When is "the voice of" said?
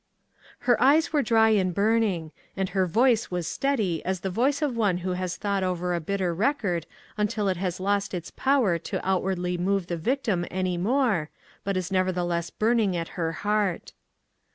4.21-4.75